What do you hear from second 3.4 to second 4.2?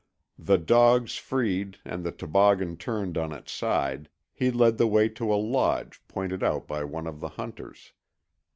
side,